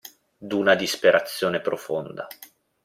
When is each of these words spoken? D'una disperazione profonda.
D'una 0.51 0.73
disperazione 0.73 1.61
profonda. 1.61 2.25